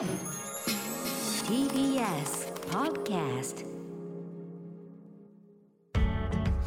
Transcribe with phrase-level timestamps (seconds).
[0.00, 0.08] TBS
[2.70, 3.66] Podcast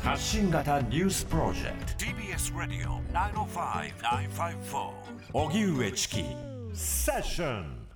[0.04, 2.05] 発信型ニュースプロジェクト。
[2.05, 4.91] TBS Radio 905-954
[5.33, 6.25] 荻上チキ。
[6.75, 7.88] セッション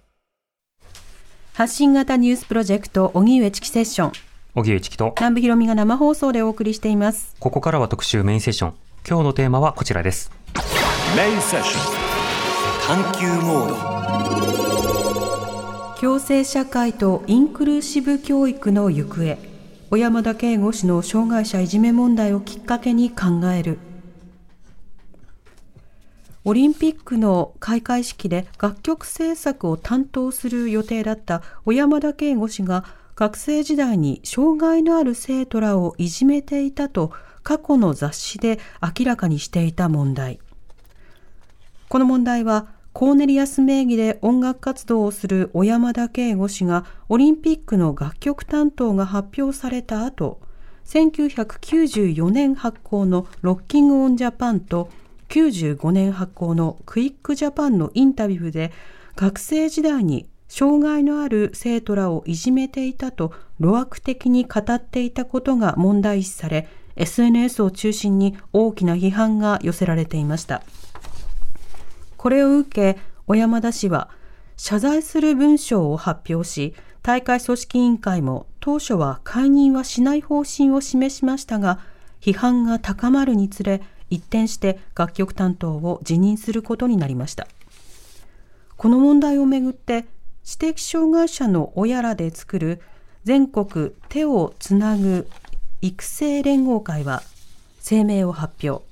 [1.53, 4.11] 発信型ニュースプロジェクト荻上チキセッション。
[4.55, 5.13] 荻上チキと。
[5.17, 7.35] 南部ひろみが生放送でお送りしています。
[7.39, 8.73] ここからは特集メインセッション。
[9.07, 10.31] 今日のテーマはこちらです。
[11.15, 12.07] メインセッション。
[12.87, 14.66] 探求モード
[16.07, 19.37] 共生社会とインクルーシブ教育の行方
[19.89, 23.77] 小山田圭吾氏の障害者いじめ問題をきっかけに考える。
[26.45, 32.85] オリンピックの開会式で楽曲制作を担当する予定だった小山田圭吾氏が
[33.17, 37.11] 学生時代に障害のある生徒らをいじめていたと
[37.43, 40.39] 過去の雑誌で明らかにしていた問題。
[41.89, 50.39] この問題はコーネリアス名義で音楽活動をする小山田圭吾氏がオリンピックの楽曲担当が発表された後、
[50.85, 54.89] 1994年発行のロッキングオンジャパンと
[55.29, 58.71] 95年発行のクイックジャパンのインタビューで
[59.15, 70.63] 学生時代に障害のある生徒らをいじめていたと路悪的に語っていたことが問題視され SNS を中心に大きな批判が寄せられていました。
[72.17, 74.09] これを受け、小山田氏は
[74.57, 76.73] 謝罪する文章を発表し、
[77.03, 81.79] 大会組織委員会も当初は解任はしない方針を示しましたが、
[82.19, 87.47] 批判が高まるにつれ、一転して楽曲担当を辞任することになりました。
[88.75, 90.05] この問題をめぐって、
[90.43, 92.81] 知的障害者の親らで作る
[93.25, 95.27] 全国手をつなぐ
[95.81, 97.21] 育成連合会は
[97.87, 98.85] 声明を発表。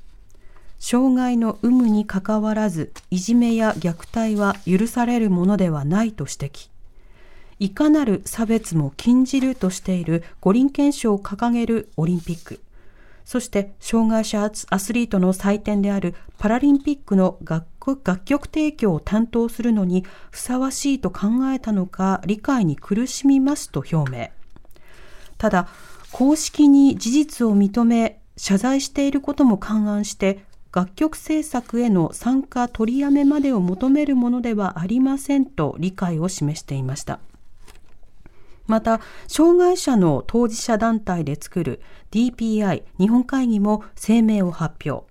[0.87, 6.69] 障害の有無にかかわらずいじめや虐待は許されるものではないと指摘。
[7.57, 12.59] いかなる差別も禁じるとしている五輪憲章を掲げるオリンピック。
[13.25, 17.65] そして障害者アスリートの祭典であるパラリンピックの楽
[18.23, 24.29] 曲提供を担当するのにふさわしいと考えたのか理解に苦しみますと表明。
[25.39, 25.67] ただ
[26.11, 30.45] 公式に事実を認め謝罪していることも勘案して
[30.75, 37.21] 楽曲制作への参加取りやめまでを求めるものではありませんと理解を示していました。
[38.67, 41.81] また、障害者の当事者団体で作る
[42.11, 45.07] DPI 日本会議も声明を発表。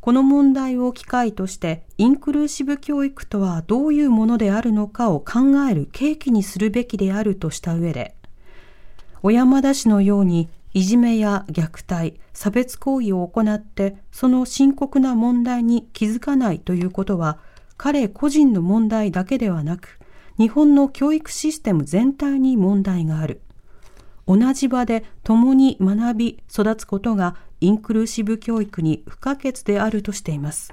[0.00, 8.16] この問題を機会として、インクルーシブ教育とはどういうものであるのかを考える契機にするべきであるとした上で、
[9.22, 17.40] 小山田氏のようにいじめや虐待、差別行為を行ってその深刻な問題に気づかないということは
[17.76, 19.98] 彼個人の問題だけではなく
[20.36, 23.40] 日本の教育システム全体に問題がある。
[24.28, 30.72] 同じ場で共に学び育つことがインクルーシブ教育に不可欠であるとしています。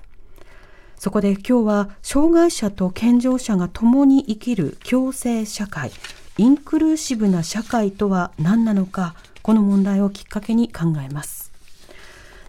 [0.97, 5.89] そこで今日は障害者と健常者が共に生きる共生社会、
[6.37, 11.51] インクルーシブな社会とは何なのか、この問題をきっかけに考えます。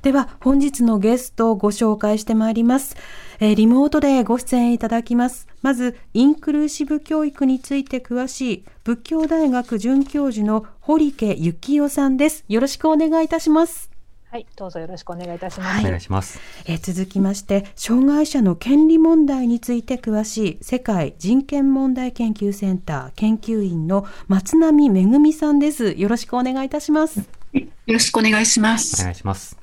[0.01, 2.97] では本日のゲストをご紹介してまいります、
[3.39, 5.47] えー、リモートでご出演いただきます。
[5.61, 12.47] まずインクルーシブ教育について詳しい仏教大学准教授の堀家幸男さんです。
[12.49, 13.96] よろしくお願いいたします。
[14.29, 15.81] はい、どうぞよろしくお願いいたします。
[15.81, 16.41] お願いします。
[16.67, 25.93] えー、続きまして、障害者の権利問題について詳しい世界人権問題研究センター研究員の松並恵さんです。
[25.97, 27.21] よろしくお願いいたします。
[27.53, 29.01] よろしくお願いします。
[29.01, 29.57] お願いします。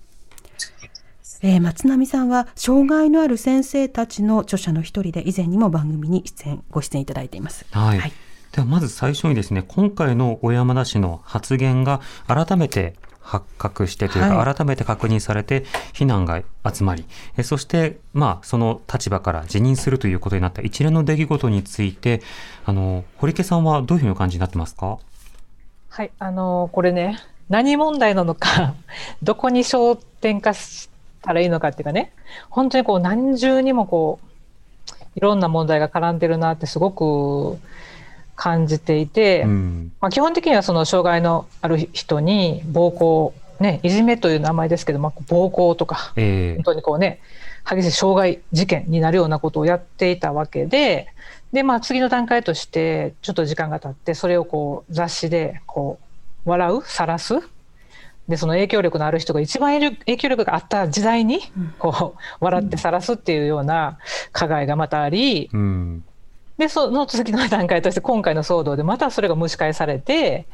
[1.41, 7.66] えー、松並さんは障害のある先生たちの著者の一人で以前にも番組に出演ご出演いただいています。
[7.72, 8.13] はい、はい、
[8.53, 15.63] ではまず最初にですね今回の小山田氏の発言が改めて発覚してというか、はい、改めて確認されて
[15.94, 17.06] 非難が集まり、
[17.38, 22.22] えそして、まあ、その立場から辞任するということになった一連の出来事について
[22.66, 24.99] あの堀家さんはどういうふうにお感じになってますか？
[25.90, 28.73] はいあのこれね何問題なのか
[29.22, 30.90] どこに焦点化し
[31.22, 32.11] たらいいのかっていうかね
[32.49, 34.28] 本当にこう何重にもこう
[35.16, 37.59] いろんな問題が絡んでるなってすごく
[38.35, 47.20] 感じていて、うん、まあ、基本的にはその障害のある人に暴行ね、いじめという名前ですけど、まあ、暴行とか、えー、本当にこうね
[47.70, 51.08] 激しい傷害事件になるようなことをやっていたわけで
[51.53, 56.00] で、まあ、次の段階としてちょっと時間が経ってそれをこう雑誌でこ
[56.46, 57.40] う笑う晒す。
[58.28, 61.41] でその影響力のある人が一番影響力があった時代に
[61.78, 63.97] こう笑って晒すっていうような
[64.32, 66.06] 加害がまたあり、うん、
[66.58, 70.47] でその次の段階として今回の騒動でまたそれが蒸し返されて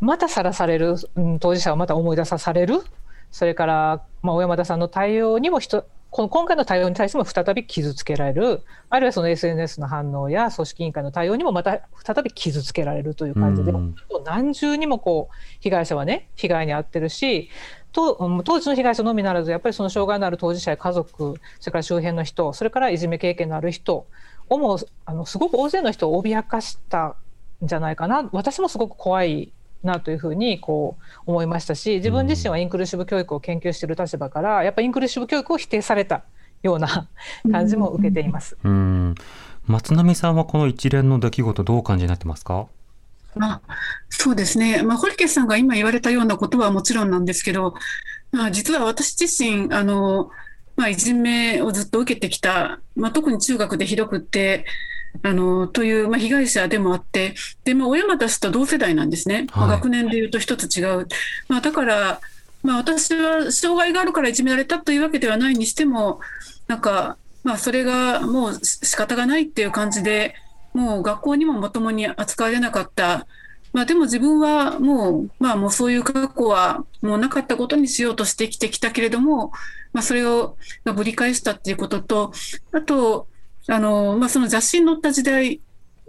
[0.00, 2.82] またさらされる、うん、当事者をまた思い出さされる。
[3.30, 8.62] それから、まあ、小山田さんの対応にも人この今回の対応に対しても再び傷つけられる。
[8.88, 13.94] あるいはその SNS の反応や組織委員会の対応にもまた再び傷つけられるという感じで、うん。
[14.24, 17.50] 何重にもこう被害者はね被害に遭ってるし
[17.92, 24.06] とうん当時の被害者のみならずやっぱりその障害のある当事者や家族それから周辺の人それからいじめ経験のある人
[24.48, 27.16] をもあのすごく大勢の人を脅かした
[27.64, 29.52] んじゃないかな私もすごく怖い
[29.82, 30.96] なというふうにこ
[31.26, 36.24] う思いましたし自分自身はインクルーシブ教育を研究している立場からやっぱりインクルーシブ教育を否定された
[36.62, 37.08] ような
[37.50, 38.56] 感じも受けています。
[38.64, 39.14] うん
[39.66, 42.66] 松並さんはこの一連の出来事どうお感じになってますか？
[43.34, 43.60] まあ、
[44.08, 44.82] そうですね。
[44.82, 47.74] まあ、堀家さんが今言われたようなことはもちろんなんですけど、
[48.32, 50.30] まあ、実は私自身、あの、
[50.76, 54.66] まあ、いじめをずっと受けてきた、まあ、特に中学でひどくって、
[55.22, 57.34] あの、という、まあ、被害者でもあって、
[57.64, 59.46] で、まあ、小山田氏と同世代なんですね。
[59.54, 61.08] まあ、はい学年で言うと一つ違う。
[61.48, 62.20] まあ、だから、
[62.62, 66.20] まあ、私は障害があるからいじめられたというわけではないにしても、
[66.66, 70.34] なんか、まあ、それがもうし仕方がないっていう感じで、
[70.74, 73.26] もう学校にもまともに扱われなかった。
[73.76, 79.52] まあでも自分はもう、まあもうそういう過去はもうなかったことにしようとして生きてきたけれども、
[79.92, 80.56] まあそれを
[80.86, 82.32] まあぶり返したっていうことと、
[82.72, 83.28] あと、
[83.68, 85.60] あの、まあその雑誌に載った時代、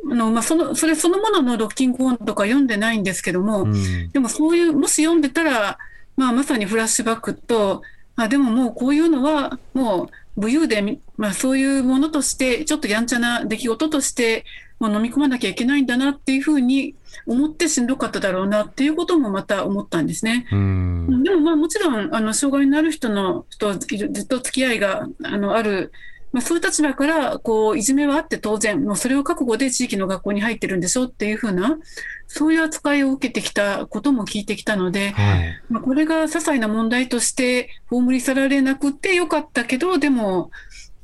[0.09, 4.11] あの、まあその、それそのもののロッキングオンとか読んでないんですけども、うん。
[4.11, 5.77] でもそういう、もし読んでたら、
[6.15, 7.81] まあまさにフラッシュバックと、
[8.15, 14.45] あでももうこういうのはもう武勇で、まあそういうものとして、ちょっとやんちゃな出来事として、
[14.79, 16.95] もう飲み込まなきゃいけないんだなっていうふうに
[17.25, 20.47] 思ってしんどかっただろうなっていうこともまた思ったんですね。
[20.51, 25.91] うんでもまあもちろん、あの、障害のある人の人ずっと付き合いが、あの、ある、
[26.37, 31.79] まあそういう立場から、こう、いじめはあって当然、もうそれを覚悟で地域の学校に入ってるんでしょっていうふうな、
[32.27, 35.61] そういう扱いを受けてきたことも聞いてきたので、はい。
[35.67, 40.51] まあ、これが些細な問題として葬り去られなくてよかったけど、でも、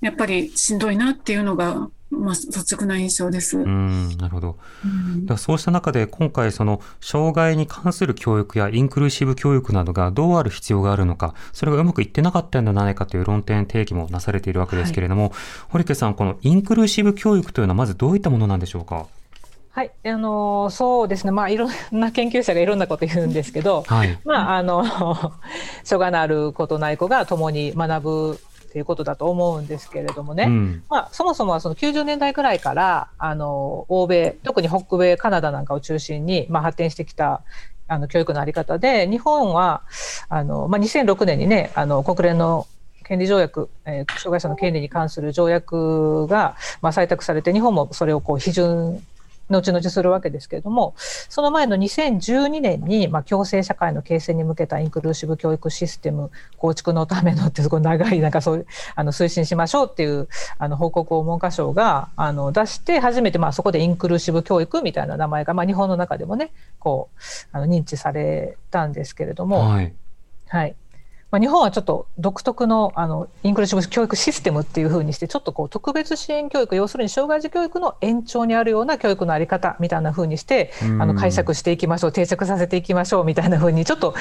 [0.02, 3.58] やっぱりしんどいなっていうのが、まあ、率直な印象です。
[3.58, 4.58] うんなるほど。
[5.22, 15.34] だからそうした中で今回その障害に関する教育やインクルーシブ教育などがどうある必要があるのかそれがうまくいってなかったんじゃないかという論点提起もなされているわけですけれども、
[15.70, 19.08] 堀家さんこのインクルーシブ教育というのはまずどういったものなんでしょうか？
[19.72, 24.20] はい、あのそうですね、まあ、いろんな研究者がいろんなこと言うんですけど、はい。
[24.24, 24.86] まあ、あの
[25.84, 28.40] 障害のある子とない子が共に学ぶ
[28.74, 30.84] っていうことだと思うんですけれどもね、うん。
[30.90, 37.44] まあ、そもそもはその90年代くらいからあの欧米特に北米カナダなんかを中心に、まあ、発展してきた
[37.88, 39.84] あの教育のあり方で日本は
[40.28, 42.66] あの、まあ、2006年にねあの国連の
[43.04, 49.04] 権利条約、えー障害者の権利に関する条約が、まあ、採択されて日本もそれをこう批准
[49.50, 69.94] 後々するわけですけれどもその前の2012年に、まあ、共生社会の形成に向けたインクルーシブ教育システム構築のためのってすごい長いなんかそういうあの推進しましょうっていうあの報告を文科省があの出して初めてまあそこでインクルーシブ教育みたいな名前が、まあ、日本の中でもねこうあの認知されたんですけれども、はい。
[70.48, 70.76] はい
[71.34, 81.02] まあ、日本はちょっと独特のあのインクルーシブ教育システムっていうふうにしてちょっとこう特別支援教育要するに障害児教育の延長にあるような教育のあり方みたいなふうにしてうん。
[81.02, 84.14] あの解釈していきましょう定着させていきましょうみたいなふうにちょっと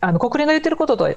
[0.00, 1.14] あの国連が言ってることと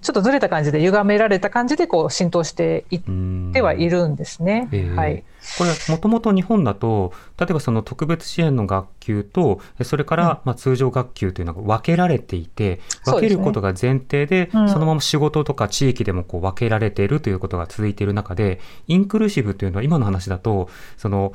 [0.00, 4.68] ちょっとずれた感じで歪められた感じでこう浸透していってはいるんですね。
[4.70, 5.24] ええはい。
[5.58, 14.68] これもともと日本だと例えばその特別支援の学級とそれからまあ通常学級というのが分けられていて、分けることが前提でうん。
[14.68, 21.32] そのまま仕事とか地域でもこう分けられているということが続いている中でインクルーシブというのは今の話だとその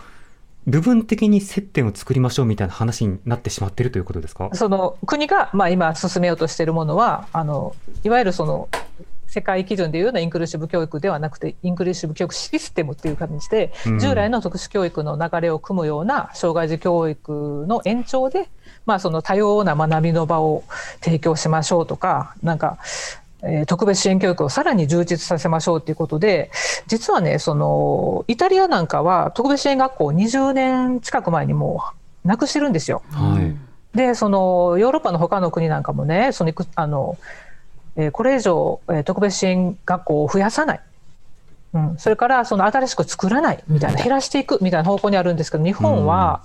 [0.67, 4.49] 部分的に接点を作りましょうみたいな話になってしまっているということですか？
[4.53, 8.67] その国が、まあ、今進めようとしているものはあのいわゆるその
[9.27, 13.99] 世界基準でいうようなインクルーシブ教育ではなくてインクルーシブ教育システムっていう感じで、うん。
[13.99, 18.49] 従来の特殊教育の流れを組むような障害児教育の延長で、
[18.85, 20.63] まあ、その多様な学びの場を
[21.01, 22.77] 提供しましょうとかなんか、
[23.43, 26.49] えー特別支援教育をさらに充実させましょうということで
[26.87, 31.83] 実はねそのイタリアなんかは特別支援学校を20年近く前にも
[32.25, 33.03] うなくしてるんですよ。
[33.11, 33.55] はい。
[33.97, 37.17] でそのヨーロッパの他の国なんかもねそのあの、
[37.95, 40.81] えーこれ以上、えー特別支援学校を増やさない、
[41.73, 46.43] うん、それからその新しく作らないみたいな減らしていくみたいな方向にあるんですけど日本は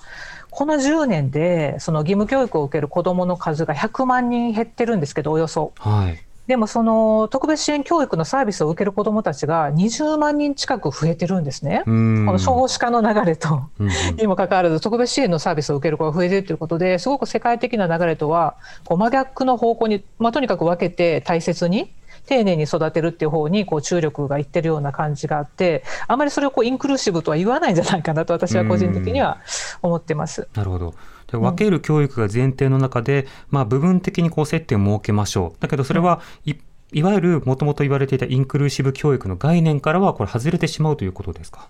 [0.50, 5.72] この10年でその義務教育を受ける子どもの数が100万人減ってるんですけどおよそ。
[5.78, 11.84] はいでもその特別支援教育のサービスを受ける子どもたちが20万人近く増えてるんですね。
[11.86, 13.68] うんこの少子化の流れと
[14.16, 21.92] にもかかわらず特別支援のサービスを受ける子が増えているということですごく世界的な流れとはこう真逆の方向に、まあ、とにかく分けて大切に
[22.26, 29.40] 丁寧に育てるっていう方にこう注力がいってるような感じがあってあまりそれをこうインクルーシブとは言わないんじゃないかなと私は個人的には
[29.80, 30.48] 思ってます。
[30.54, 30.94] なるほど。
[31.32, 35.60] で分ける教育が前提の中で、まあ、部分的にこう接点を設けましょう。
[35.60, 36.54] だけどそれはい、
[36.92, 41.68] いわゆるもともと言われていたインクルーシブ教育の概念からはこれ外れてしまうということですか？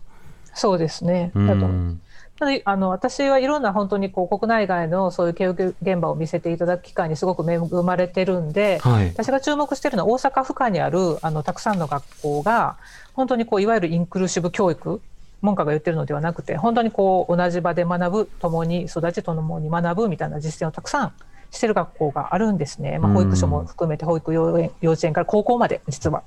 [0.52, 1.31] そうですね。
[1.35, 2.00] うだとん
[2.38, 9.09] ただあの私はいろんな本当にこう国内外のそういう教育現場を見せていただく機会にすごく恵まれてるんで、はい。
[9.11, 12.78] 私が注目しているのは大阪府下にあるあのたくさんの学校が
[13.12, 15.00] 本当にこういわゆるインクルーシブ教育
[15.43, 21.13] 文科が言ってるのではなくて本当にこう同じ場で学ぶ共に育ち共に学ぶみたいな実践をたくさん
[21.51, 23.17] してる学校があるんですね、まあ、うん。
[23.17, 26.23] 保育所も含めて保育幼園幼稚園から高校まで実は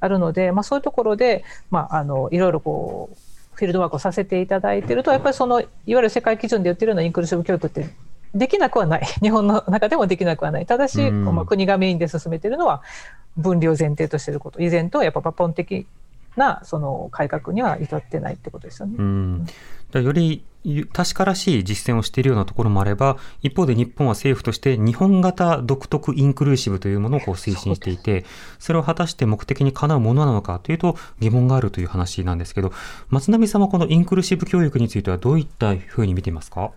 [0.00, 3.16] あるので、まあ、そういうところで、まあ、あのいろいろこう
[3.54, 7.88] フィールドワークをさせていただいてるとやっぱりそのいわゆる世界基準で言ってるようなインクルーシブ教育って
[8.34, 9.06] できなくはない。
[9.22, 10.66] 日本の中でもできなくはない。
[10.66, 11.24] ただし、うん。
[11.24, 12.82] まあ、国がメインで進めてるのは
[13.36, 14.60] 分離を前提としていること。
[14.60, 15.86] 以前とやっぱ抜本的
[16.36, 18.96] なその改革には至ってないってことですよね。
[18.98, 19.54] うん、だか
[19.92, 20.44] らより
[20.94, 28.24] 確からしい実践をしているようなところもあれば、一方で日本は政府として日本型独特インクルーシブというものをこう推進していて、
[28.58, 32.72] それを果たして目的にかなうものなのかというと疑問があるという話なんですけど、
[33.10, 36.70] 松並さんはこのインクルーシブ教育についてはどういったふうに見ていますか？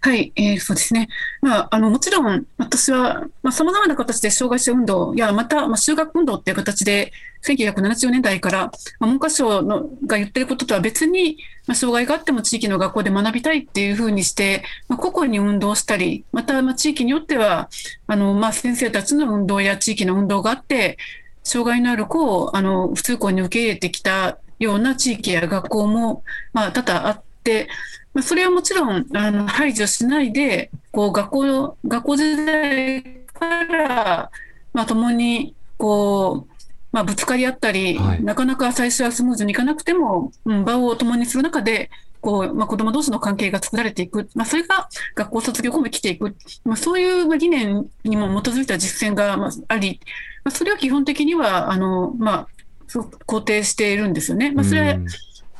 [0.00, 1.08] はい、えーそうですね。
[1.40, 17.68] まあ、あの、もちろん、私は、まあ、様々な形で障害者運動や、また、まあ、修学運動っていう形で、1970年代から、まあ、文科省のが言ってることとは別に、まあ、障害があっても地域の学校で学びたいっていうふうにして、まあ、個々に運動したり、また、まあ、地域によっては、
[18.06, 20.98] あの、まあ、先生たちの運動や地域の運動があって、
[21.44, 27.68] 障害のある子を、あの、普通校に受け入れてきたような地域や学校も、まあ、多々あって、
[28.14, 33.02] まあ、それはもちろんあの排除しないで、こう学校学校時代
[33.32, 34.30] から、
[34.72, 36.54] まあ、共にこう、
[36.92, 38.22] まあ、ぶつかり合ったり、はい。
[38.22, 41.90] なかなか最初はスムーズにいかなくても、うん、場を共にする中で、
[42.20, 50.00] こうまあ、子ども同士の関係が作られていく、まあ、それが学校卒業後も生きていく、まあ、そういうまあ理念にも基づいた実践がまああり、
[50.42, 52.48] まあ、それは基本的にはあの、まあ、
[52.88, 54.52] 肯定しているんですよね。
[54.52, 55.06] まあ、それはうん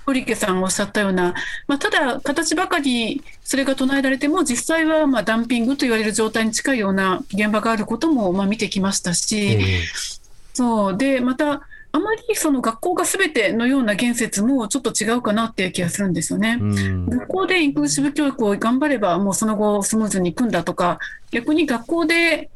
[0.06, 1.34] 堀池さんがおっしゃったような、
[1.66, 9.82] まあ、ただ、形ばかりそれが唱えられても、実際はまあダンピングと言われる状態に近いような現場があることもまあ見てきましたし、ええ
[10.54, 10.96] そう。
[10.96, 16.58] でまた、あまりその学校がすべてのような言説もちょっと違うかなっていう気がするんですよね。
[16.60, 17.06] うん。
[17.06, 20.98] 学校でインクルーシブ教育を頑張れば、もうその後スムーズにいくんだとか、
[21.30, 22.50] 逆に学校で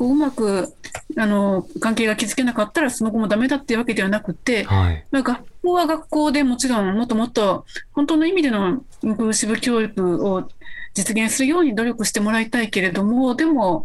[0.00, 0.72] こううまく
[1.18, 5.04] あの関係が築けなかったら、その後もダメだっていうわけではなくて、はい。
[5.10, 10.48] まあ、学校は学校でもちろんもっともっと本当の意味でのインクルーシブ教育を
[10.94, 13.84] 実現するように努力してもらいたいけれども、でも、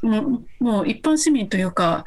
[0.00, 2.04] もうもう一般市民というか、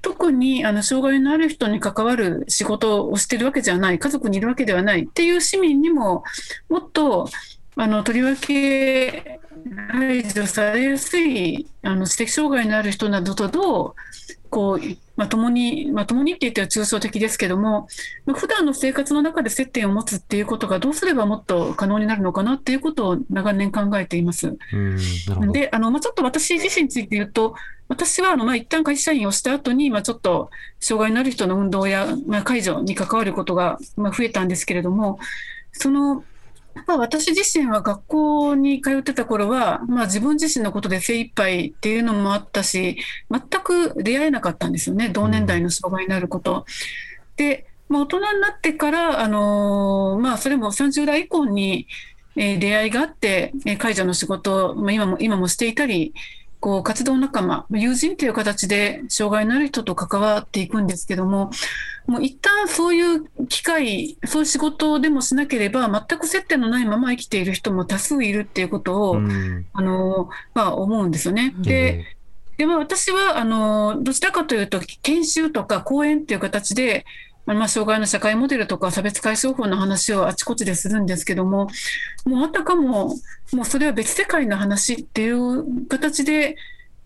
[0.00, 6.24] 特にあの障害のある人に関わる仕事をしてるわけじゃない、家族にいるわけではないっていう市民にも、
[6.70, 7.28] もっと
[7.76, 9.40] あのとりわけ
[9.90, 13.94] 排除されやすいあの知的障害のある人などとどう
[14.48, 17.88] こう、まあ、共に、まあ、共にって言っては抽象的ですけども、
[18.24, 24.56] まあ、普段の生活の中で接点を持つっていうことがどうすればもっと可能になるのかなっていうことを長年考えています。
[25.52, 27.54] で、あの、まあ、ちょっと私自身について言うと、
[27.88, 35.18] 私は、あの、まあ、一旦会社員をした後に、まあ、ちょっと、障害のある人の運動や、まあ、介助に関わることが、まあ、増えたんですけれども、
[35.72, 36.24] その、
[36.86, 42.98] まあ、私自身は学校に通ってた頃は、まあ、自分自身のことで精一杯っていうのもあったし、
[43.30, 46.66] 全く出会えなかったんですよね、同年代の障害のあること。
[47.36, 51.86] で、まあ、大人になってから、あのーまあ、それも30代以降に、
[52.38, 56.12] え出会いがあって、えー介助の仕事を、まあ、今も今もしていたり、
[56.60, 61.50] こう活動仲間、友人という形で障害のある人と関わっていくんですけども、
[62.06, 71.54] もう一旦そういう機会、そういう仕事でもしなければ、全く接点のないまま生きている人も多数いるっていうことを、うんあのまあ、思うんですよね。
[71.58, 72.16] で、え
[72.56, 77.04] でも私はあのどちらかというと研修とか講演っていう形で、
[77.44, 81.68] まあ、障害の社会モデルとか差別解消法の話をあちこちでするんですけども
[82.24, 83.14] もうあたかも
[83.52, 86.56] もうそれは別世界の話っていう形で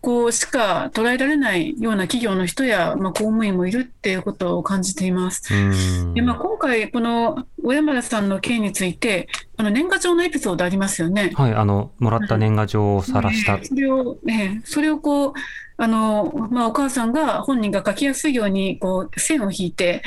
[0.00, 5.54] こうしか捉えられないような企業の人や、まあ、公務員もいるっていうことを感じています。
[5.54, 9.28] うんでまあ、今回、この小山田さんの件について、
[9.58, 11.32] あの年賀状のエピソードありますよね。
[11.34, 13.54] はい、あの、もらった年賀状を晒した。
[13.56, 15.32] ええそれを、ええそれをこう、
[15.76, 20.02] あの、まあ、お母さんが本人が書きやすいように、こう、線を引いて、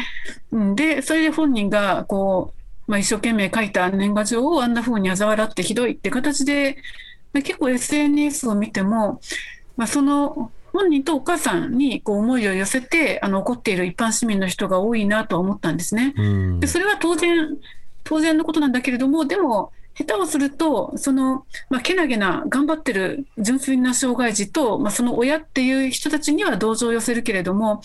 [0.52, 2.54] うんで、それで本人が、こ
[2.88, 6.78] う、まあ、一生懸命書いた年賀状をあんな風に嘲笑ってひどいって形で、
[7.34, 9.20] まあ結構 SNS を見ても、
[9.77, 16.13] まあ、その、本人とお母さんにこう思いを寄せて、あの、怒っている一般市民の人が多いなとは思ったんですね。
[16.18, 17.58] うんでそれは当然、
[18.03, 27.82] 当然のことなんだけれども、でも、下手をすると、その、まあ、けなげな、頑張ってる純粋な障害児と、まあ、その親っていう人たちには同情を寄せるけれども、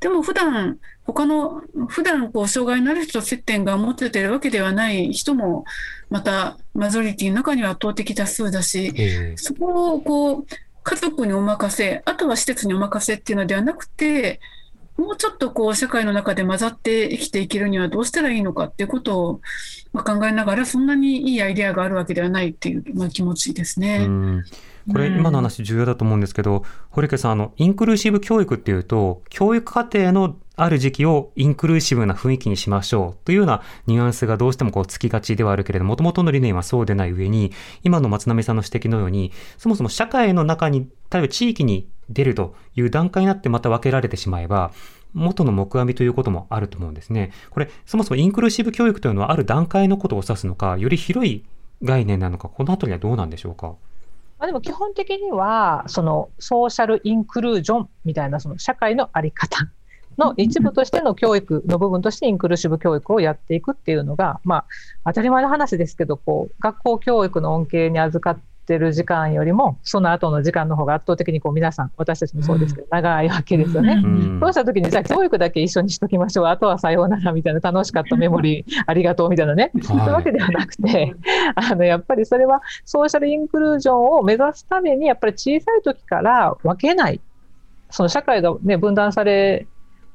[0.00, 5.64] でも普段、他の、普段こう、障害のある人と接点が持っててるわけではない人も、
[6.10, 10.46] また、マジョリティの中には圧倒的多数だし、ええそこをこう
[10.82, 14.40] 家族にお任せ、あとは施設にお任せっていうのではなくて、
[14.96, 19.40] もうちょっとこう社会の中で混ざって生きていけるにはどうしたらいいのかっていうことを
[19.92, 24.06] 考えながら、そんなにいいアイデアがあるわけではないっていう、ま、気持ちですね。
[24.90, 37.52] これ、今の話重要だと思うんですけど、堀池さん、あの、インクルーシブ教育っていうと、教育課程のある時期をインクルーシブな雰囲気にしましょうというようなニュアンスがどうしてもこうつきがちではあるけれども、ともとの理念はそうでない上に、
[37.84, 44.72] 今の松並さんの指摘のように、そもそも社会の中に、例えば地域に出るという段階になってまた分けられてしまえば、
[45.14, 47.32] 元の木阿弥ということもあると思うんですね。
[47.50, 51.44] これ、そもそもインクルーシブ教育というのはある段階のことを指すのか、より広い
[51.82, 53.74] 概念なのか、このあたりはどうなんでしょうか？
[54.42, 59.70] まあ、でも基本的には、そのソーシャルインクルージョンみたいなその社会のあり方
[60.18, 64.64] の一部としての教育の部分としてインクルーシブ教育をやっていくっていうのが、まあ、
[65.04, 74.00] 当たり前の話ですけど、こう、学校教育の恩恵に預かってる時間よりも、その後の時間の方が圧倒的にこう皆さん、私たちもそうですけど、長いわけですよね。
[74.04, 76.46] うんそうした時に、じゃあ教育だけ一緒にしときましょう。
[76.46, 79.70] あとはさようならみたいな楽しかったメモリーありがとうみたいなね。
[79.82, 81.14] そういうわけではなくて、
[81.54, 87.20] あの、やっぱりそれはソーシャルインクルージョンを目指すために、やっぱり小さい時から分けない。
[87.90, 89.66] その社会がね、分断され、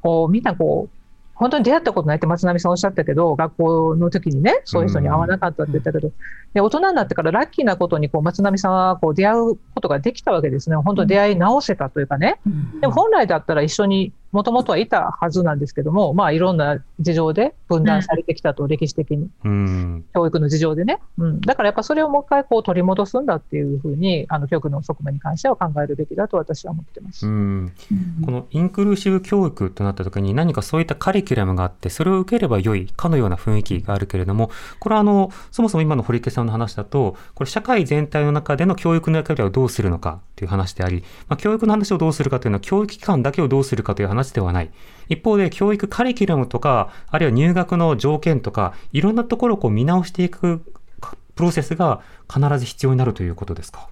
[0.01, 0.96] こう、みんなこう、
[1.37, 6.11] 本当に出会ったことないって松並さんおっしゃったけど、学校の時にね、そういう人に会わなかったって言ったけど、
[6.53, 10.75] で大人になってからラッキーなことにこう松並さんはこう出会うことができたわけですね。
[10.77, 12.39] 本当に出会い直せたというかね。
[12.81, 19.29] でも本来だったら一緒にもともとはいたはずなんですけども、まあいろんな事情で分断されてきたと、歴史的に。
[19.43, 20.05] うん。
[20.13, 20.99] 教育の事情でね。
[21.17, 21.41] うん。
[21.41, 27.27] だからやっぱそれをもう一回こう取り戻すんだっていうふうに、あの教育の側面に関しては考えるべきだと私は思ってます。
[27.27, 27.73] うん、
[28.23, 44.71] このインクルーシブ教育となった時に何かそういったカリキュラムがあってそれを受ければ良いかのような雰囲気があるけれどもこれはあのそもそも今の堀池さんの話だとこれ社会全体の中での教育の役割をどうするのかという話であり、まあ、教育の話をどうするかというのは教育機関だけをどうするかという話ではない
[45.09, 50.61] 一方で教育カリキュラムとかあるいは入学の条件とかいろんなところをこう見直していく
[51.35, 52.01] プロセスが
[52.33, 53.87] 必ず必要になるということですか？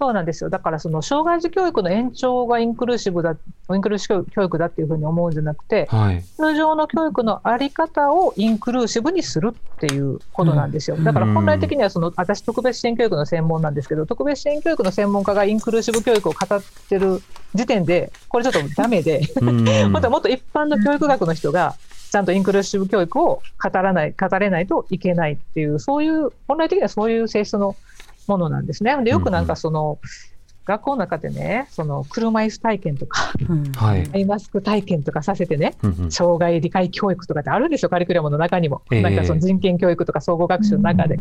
[0.00, 0.48] そうなんですよ。
[0.48, 3.36] だからその障害児教育の延長がインクルーシブだ、
[3.70, 6.22] インクルーシブ教育だっていうふうに思うんじゃなくて、はい。
[6.22, 10.96] 通常の教育のあり方をインクルーシブにするっていうことなんですよ。
[10.96, 17.20] だから本来的にはその、私特別支援教育の専門なんですけど、特別支援教育の専門家がインクルーシブ教育を語ってる
[17.54, 21.74] 時点で、これちょっとダメで、うん本当はもっと一般の教育学の人が、
[22.10, 27.76] ちゃんとインクルーシブ教育を語らない、語れないといけないっていう、そういう、本来的にはそういう性質の
[28.30, 28.96] ものなんですね。
[29.02, 29.98] で、よくなんかその、
[30.64, 33.32] 学校の中でね、その車椅子体験とか、
[33.76, 34.08] はい。
[34.14, 38.82] アイマスク体験とかさせてね、うんうん障害理解教育とかってあるんですよ、カリキュラムの中にも。
[38.92, 41.18] ええなんかその人権教育とか総合学習の中で。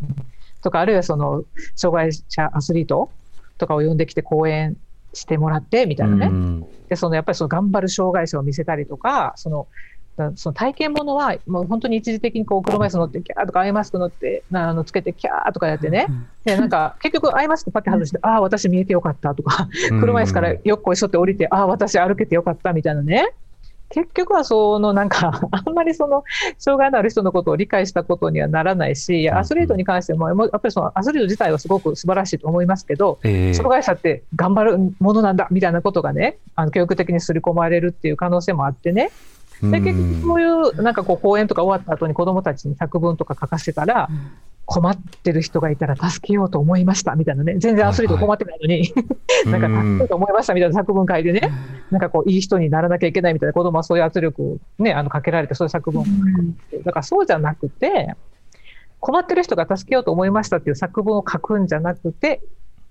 [0.62, 1.44] とか、あるいはその
[1.76, 3.10] 障害者アスリート
[3.58, 4.78] とかを呼んできて講演
[5.14, 6.28] してもらってみたいなね。
[6.28, 9.68] うんで、そのやっぱりその頑張る障害者を見せたりとか、その、だ
[10.36, 16.08] その体験ものは、もう本当に一時的にこう車椅子乗って、キャーとかアイマスク乗って、なあのつけて、キャーとかやってね。
[16.44, 19.68] で、なんか、結局アイマスクパッて外して、ああ、私見えてよかったとか、
[20.00, 23.34] 車椅子からよっこいしょって降りて、ああ、私歩けてよかったみたいなね。
[23.90, 26.24] 結局はそのなんか、あんまりその、
[26.58, 39.10] 障害のある人のことを理解したことにはならないし、アスリートに関しても、やっぱりそのアスリート自体はすごく素晴らしいと思いますけど、ええ障害者って頑張るものなんだみたいなことがね、あの教育的に刷り込まれるっていう可能性もあってね、
[39.62, 44.10] で結局そういうなんかこう講演とか終わった後に子どもたちに作文とか書かせたら、
[44.70, 48.94] 困ってる人がいたら助けようと思いましたみたいなね、全然アスリート困ってないのに、
[49.52, 51.52] なんか助けようと思いましたみたいな作文書いてね、
[51.90, 56.06] なんかこういい人にならなきゃいけないみたいな子供はそういう圧力をね、あのかけられてそういう作文を
[56.86, 58.14] だからそうじゃなくて、
[59.00, 62.42] 困ってる人が助けようと思いましたっていう作文を書くんじゃなくて、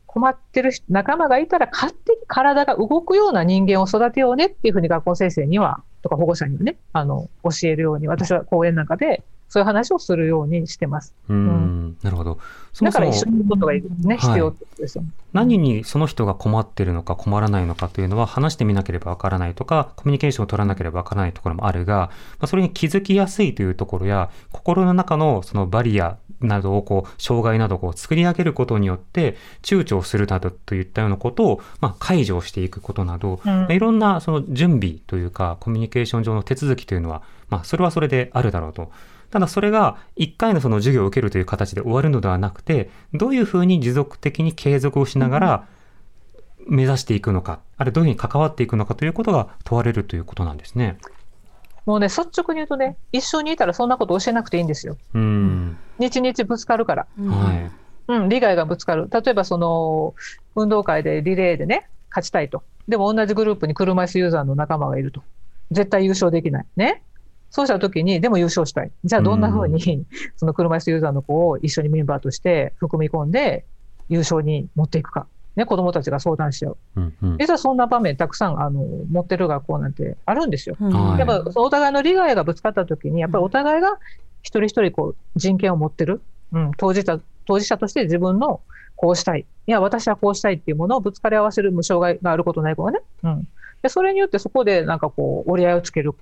[0.07, 11.14] 困ってる人仲間がいたら勝手に体が動くような人間を育てようねっていうふうに学校先生には、とか保護者にはね、あの、教えるように私は講演なんかでそういう話をするようにしてます。
[11.29, 12.38] うん、なるほど。
[12.73, 15.05] そもそもだから一緒にいることがいるね、はい必要ですよ。
[15.33, 38.90] 何にその人が困ってるのか困らないのかというのは話してみなければわからないとか、コミュニケーションを取らなければわからないところもあるが、まあ、それに気づきやすいというところや、心の中のそのバリアなどをこう、障害などをこう作り上げることによって、躊躇するなどといったようなことを、まあ、解除していくことなど、うんまあいろんなその準備というか、コミュニケーション上の手続きというのは、まあ、それはそれであるだろうと。
[39.31, 45.68] ただそれが1回のその授業を受けるという形で終わるのではなくて、どういうふうに持続的に継続をしながら
[46.66, 50.98] 目指していくのか、あるいはどういうふうに関わっていくのかということが問われるということなんですね。
[51.88, 54.98] もうね、率直に言うとね、一緒にいたらそんなこと教えなくていいんですよ。
[55.14, 55.79] うん。
[55.98, 57.07] 日々ぶつかるから。
[57.18, 57.70] はい。
[58.09, 59.09] うん、利害がぶつかる。
[59.11, 60.14] 例えばその、
[60.55, 62.62] 運動会でリレーでね、勝ちたいと。
[62.88, 65.22] でも同じグループに車椅子ユーザーの仲間がいると。
[65.70, 66.66] 絶対優勝できない。
[66.77, 67.05] ね。
[67.48, 68.92] そうした時に、でも優勝したい。
[69.05, 70.05] じゃあどんな風に、
[70.37, 73.64] その車椅子ユーザーの子を一緒にメンバーとして含み込んで
[74.11, 75.27] 優勝に持っていくか。
[75.59, 76.77] ね、子供たちが相談し合う。
[76.97, 77.37] うんうん。
[77.38, 80.77] 実はそんな場面たくさん、あの、持ってる学校なんてあるんですよ。
[80.81, 83.99] うんはいやっぱお互いの利害がぶつかった時に、やっぱりお互いが
[84.42, 88.61] 一人一人こう人権を持ってる、うん、当事者、当事者として自分の
[88.94, 89.47] こうしたい。
[89.66, 93.01] いや、私はこうしたいっていうものをぶつかり合わせる無障害があることない子がね。
[93.25, 93.49] うん。
[93.83, 96.14] で、それによってそこでなんかこう折り合いをつける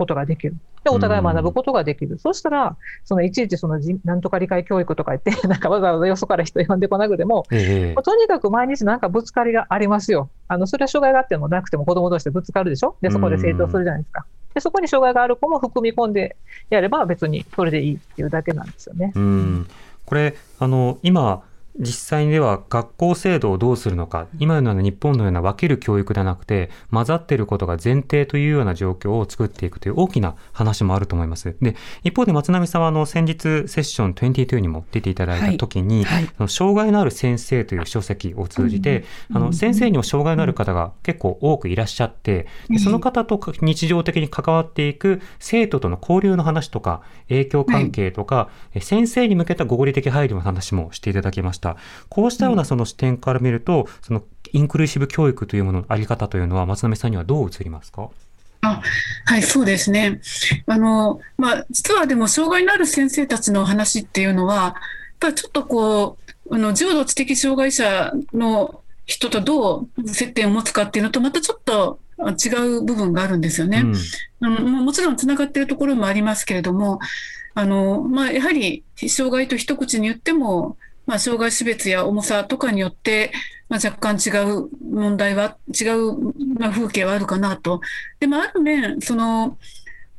[0.00, 0.56] ことができる。
[0.82, 2.18] で、お互い学ぶことができる。
[2.18, 10.30] そうしたら、そのいちいちその人なんとか理解教育とか言って、 なんかわざわざよそから人呼んでこなくても、ええとにかく毎日なんかぶつかりがありますよ。
[10.48, 12.96] あの、それは障害があってもなくても子供同士でぶつかるでしょ？
[13.02, 14.24] で、そこで成長するじゃないですか。
[14.54, 16.36] で、そこに障害がある子も含み込んで
[16.70, 19.12] やれば別にそれでいいっていうだけなんですよね。
[19.14, 19.66] うん。
[20.06, 21.42] これ、あの、今、
[21.78, 31.56] 実際にでは学校制度をどうするのか、今のような日本のような分ける教育ではなくて、混ざっていることが前提というような状況を作っていくという大きな話もあると思います。
[31.62, 36.24] で、一方で松並さんはあの先日セッション22にも出ていただいた時に、はい。
[36.24, 51.59] あの障害のある先生という書籍を通じて、あの先生にも障害のある方が結構多くいらっしゃって、でその方とか日常的に関わっていく生徒との交流の話とか、影響関係とか、え先生に向けた合理的配慮の話もしていただきました。
[52.08, 58.10] こうしたようなその視点から見ると、そのインクルーシブ教育というもののあり方というのは松並さんにはどう映りますか？
[58.62, 60.20] はい、そうですね。
[60.66, 64.72] あの、まあ、実はでも、障害のある先生たちの話っていうのは、やっ
[65.18, 73.80] ぱりちょっとこう、あの、重度知的障害者の人とどう接点を持つかっていうのと、またちょっとあ違う部分があるんですよね。
[73.80, 73.94] うん
[74.42, 76.98] あのももちろんつながっているところもありますけれども、
[77.54, 80.76] あのまあ、やはり障害と一口に言っても、
[81.10, 83.32] まあ、障害種別や重さとかによって、
[83.68, 86.12] まあ、若干違う問題は、違う、
[86.56, 87.80] まあ、風景はあるかなと。
[88.20, 89.58] でも、ある面、その、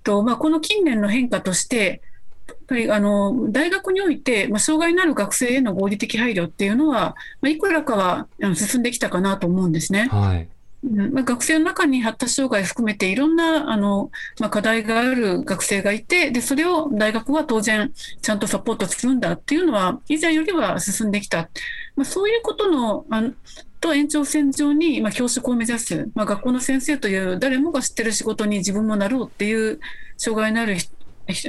[0.03, 2.01] とまあ、この近年の変化として、
[2.49, 10.09] やっぱりあの大学において、まあ、障害のある学生への合理的配慮っていうのは、まあ、いくらかは進んできたかなと思うんですね。
[10.11, 10.49] はい。
[10.83, 21.49] まあ、学生の中に発達障害含めていろんなあの、まあ、課題がある学生がいてでそれを大学は当然ちゃんとサポートするんだっていうのは以前よりは進んできた、
[21.95, 23.33] まあ、そういうことのあの
[23.79, 29.79] と延長線上に、まあ、教職を目指す、まあ、学校の先生という誰もが知ってる仕事に自分もなろうっていう
[30.17, 30.77] 障害のある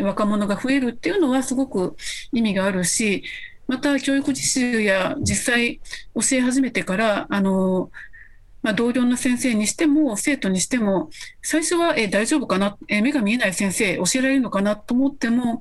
[0.03, 1.97] 若者が増えるっていうのはすごく
[2.33, 3.23] 意味があるし
[3.69, 5.81] また教育実習や実際
[6.15, 7.91] 教え始めてからあの
[8.63, 11.11] まあ、同僚の先生にしても生徒にしても
[11.43, 12.77] 最初はえ大丈夫かな？
[12.89, 15.61] え目が見えない先生教えられるのかなと思っても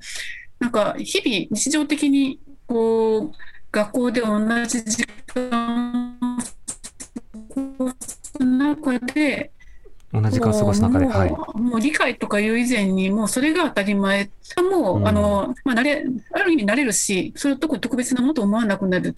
[0.59, 3.31] なんか日々日常的にこう
[3.71, 6.17] 学校で同じ時間
[7.49, 9.51] を過ごす中で
[10.13, 11.05] 同じ時間を過ごす中で。
[11.05, 11.29] はい。
[11.59, 14.29] もう理解とかいう以前にもうそれが当たり前
[14.69, 19.15] もう、うんあのまあ、慣れある意味慣れるしそれを特に特別なものと思わなくなる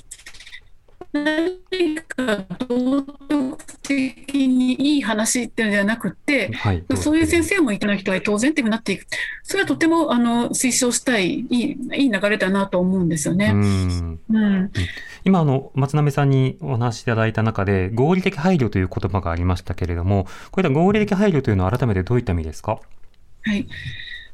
[1.13, 6.84] 何か道徳的にいい話っていうのではなくてはい。
[6.95, 9.06] そういう先生もいた人は当然ってなっていく
[9.43, 13.52] それはとてもあの推奨したいいいいい流れだなと思うんですようね。
[13.52, 14.19] ん。
[14.30, 14.71] うん
[15.26, 22.80] 今あの松並さんにお話しいただいた中で合理的配慮という言葉がありましたけれどもこういった合理的配慮というのは改めてどういった意味ですか？
[23.45, 23.67] はい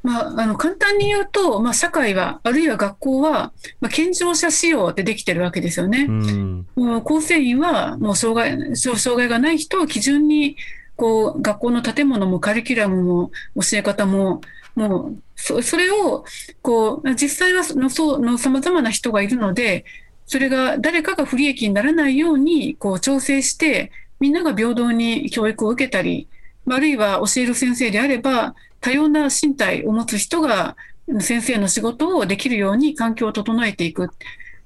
[0.02, 6.06] まあ、あの簡単に言うと、まあ、社会は、あるいは学校は、まあ、健常者仕様でできてるわけですよね。
[6.08, 6.66] うん。
[6.74, 10.56] もう構成員は、もう障害障障害がない人を基準に、
[10.96, 14.40] こう、学校の建物もカリキュラムも教え方も、
[14.74, 16.24] もう、そそれを、
[16.62, 19.84] こう、実際はその、そうの様々な人がいるので、
[20.26, 26.28] それが誰かが不利益にならないように、こう、調整して、みんなが平等に教育を受けたり、
[26.70, 30.76] あるいは教える先生であれば、多様な身体を持つ人が、
[31.20, 34.10] 先生の仕事をできるように環境を整えていく。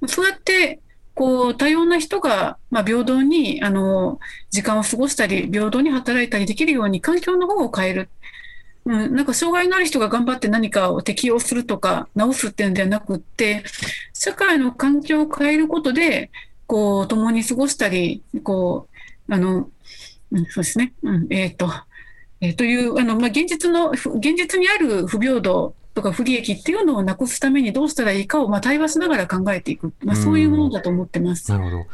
[0.07, 0.79] そうやって、
[1.15, 4.19] こう、多様な人が、まあ、平等に、あの、
[4.51, 8.09] 時間を過ごしたり、平等に働いたりできるように環境の方を変える。
[8.85, 13.63] うん、なんか障害のある人が頑張って何かを適用するとか直すっていうんではなくって、
[14.13, 16.29] 社会の環境を変えることで、
[16.67, 18.87] こう、共に過ごしたり、こ
[19.29, 19.69] う、あの、
[20.31, 20.93] うん、そうですね。
[21.01, 21.71] うん、えっ、と、
[22.45, 29.93] えーという、あの、まあ、現実の、ふ現実にある不平等とか不利益っていうのをなくすためにどうしたらいいかを、まあ、対話しながら考えていく。
[30.03, 31.51] まあ、そういうものだと思ってます。
[31.51, 31.85] なるほど。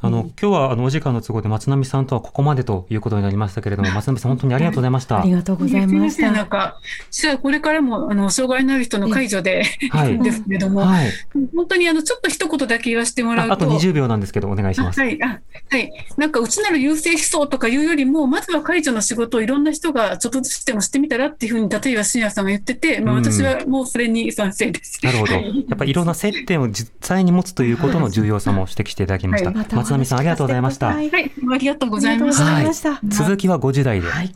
[0.00, 5.20] あの、今日はあのお時間の都合で松並さんとはここまでということになりましたけれども、松並さん本当にありがとうございました。
[5.20, 6.50] ありがとうございましすいませんなんた。
[6.50, 6.80] か、
[7.10, 11.10] じゃあこれからも、あの、障害のある人の介助で、はいですけれども、はい。
[11.54, 15.00] 本当にあの、ちょっと一言だけ言わせてもらうと、ああと20秒なんですけど、お願いします。
[15.00, 15.90] あはい、あはい。
[16.16, 25.00] なんか、うちなる優勢思想とかいうよりも、まずは介助の仕事をいろんな人がちょっとずつでもしてみたらっていうふうに、例えば信也さんが言ってて、まあ、うん私はもうそれに賛成です。
[25.02, 25.32] なるほど。
[25.32, 29.50] やはいっぱりいろんな接点を実際に持つということの重要さも指摘していただきました。
[29.50, 30.86] はいまた松並さんありがとうございました。
[30.88, 32.44] はいはい、ありがとうございました。
[32.44, 32.98] ざい。
[33.08, 34.08] 続きは5時台で。
[34.08, 34.34] はい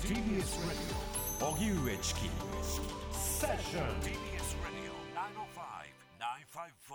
[0.00, 0.14] TBS
[1.42, 2.20] Radio 荻上チキ
[3.12, 4.92] セッション TBS Radio
[6.54, 6.94] 905-954.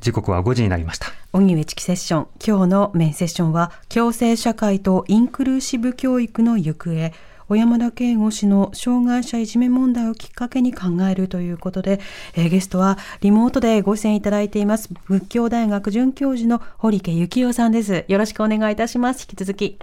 [0.00, 1.08] 時刻は5時になりました。
[1.32, 7.12] 荻上チキセッション今日のメインセッションは共生社会とインクルーシブ教育の行方
[7.52, 12.00] 小山田圭吾氏の障害者いじめ問題をきっかけに考えるということで、
[12.34, 19.78] えーゲストはリモートでご出演いただいています仏教大学准教授の堀家幸男さんですよろしくお願いいたします引き続き。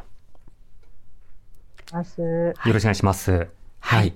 [2.65, 3.31] よろしくお願いします。
[3.31, 3.49] はい。
[3.79, 4.13] はい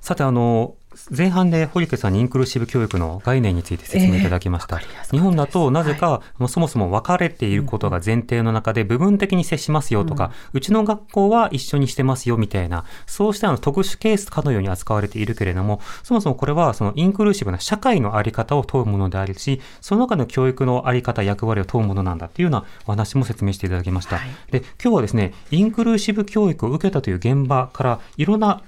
[0.00, 0.76] さて、あの、
[1.10, 4.76] 前半で堀家さんにインクルーシブ教育の概念について説明いただきました。
[4.76, 24.18] ええわかりやすかったです日本だとなぜか、もうそもそも分かれていることが前提の中で部分的に接しますよとか、うちの学校は一緒にしてますよみたいな、そうしたあの特殊ケースかのように扱われているけれども、そもそもこれはそのインクルーシブな社会のあり方を問うものであるし、その中の教育のあり方、役割を問うものなんだっていうようなお話も説明していただきました。
[24.18, 28.62] はいで、今日はですね、インクルーシブ教育を受けたという現場からいろんな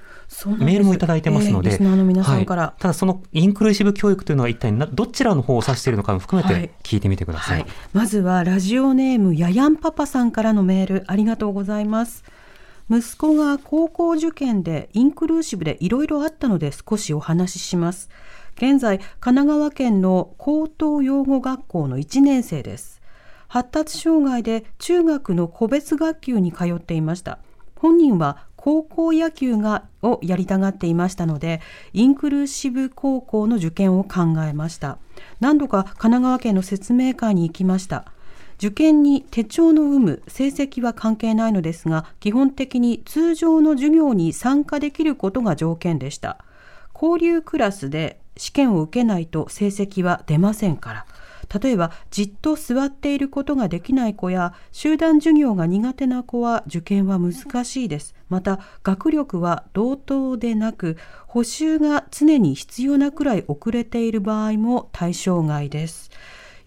[0.59, 2.81] メールもいただいてますので、えーリスナーの皆さんから、はい。
[2.81, 6.69] ただそのインクルーシブ教育というのは一体などちらの方を指しているのかも含めはい。
[6.69, 7.53] て聞いてみてくださ。
[7.55, 7.63] はい。
[7.63, 12.25] い、まずはラジオネームややんパパさんからのメールありがとうございます。
[12.89, 18.09] 息子が高校受験でインクルーシブでいろいろあったので少しお話しします。
[18.57, 23.01] 現在神奈川県の高等養護学校の1年生です。
[23.47, 27.39] 発達障害で中学の個別学級に通っていました。
[27.77, 31.63] 本人は高校野球がをやりたがっていましたので
[31.95, 34.99] インクルーシブ高校の受験を考えました。
[35.41, 38.05] 何度か神奈川県の説明会に行きました。
[38.59, 46.45] 受験に手帳の有無成績は関係ないのですが基本的に通常の授業に参加できることが条件でした。
[46.93, 51.07] 交流クラスで試験を受けないと成績は出ませんから。
[51.53, 58.15] 例えばじっと座っていることができない子や集団授業が苦手な子は受験は難しいです。
[58.29, 66.11] また学力は同等でなく補習が常に必要なくらい遅れている場合も対象外です。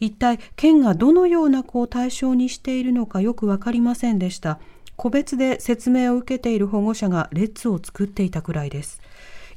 [0.02, 4.60] 一体県がどのような子を対象にしているのかよく分かりませんでした。
[4.98, 9.02] 個別で説明を受けている保護者が列を作っていたくらいです。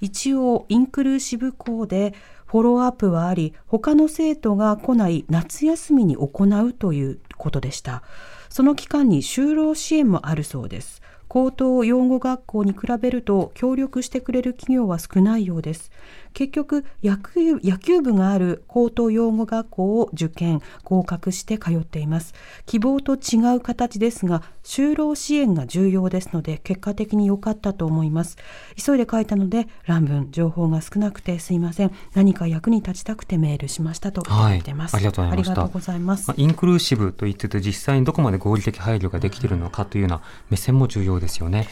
[0.01, 2.15] 一応インクルーシブ校で
[2.47, 8.03] フォローアップはあり他の生徒が来ない夏休みに行うということでした。
[8.49, 11.03] その期間に就労支援もあるそうです。
[11.29, 15.91] 高等養護学校に比べると協力してくれる企業は少ないようです。
[16.37, 22.35] 結局野球野球部がある高等養護学校を受験合格して通っています。
[22.67, 28.37] 希望と違う形ですが就労支援が重要ですので結果的に良かったと思います。
[28.77, 31.93] 急いで書いたので乱文情報が少なくてすいません。
[32.13, 34.25] 何か役に立ちたくてメールしましたとい。
[34.25, 35.53] ただいてます、はいありがとうございました。
[35.53, 36.29] ありがとうございます。
[36.29, 40.21] まあ、インクルーシブと言ってて実際にどこまで合理的配慮ができているのかというような
[40.51, 41.67] 目線も重要ですよね。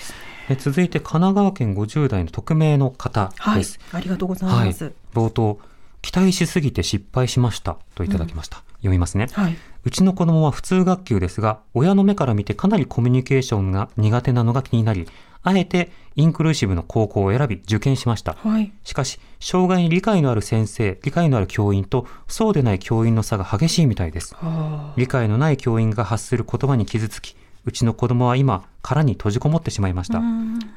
[0.48, 3.78] え続いて神奈川県50代の匿名の方はいです。
[3.92, 5.59] ありがとうございはいます、冒頭
[6.02, 8.62] 期待しすぎて失敗しましたといただきました。
[8.85, 9.28] 読みますね。
[9.33, 15.09] はい、うちの子供は普通学級ですが、親の目から見てかなりコミュニケーションが苦手なのが気になり、
[15.42, 18.35] あえてインクルーシブの高校を選び受験しました。
[18.35, 24.35] はい、しかし、障害に理解のある先生、理解のある教員と、そうでない教員の差が激しいみたいです。
[24.35, 30.20] は理解のない教員が発する言葉に傷つき、うちの子供は今、殻に閉じこもってしまいました。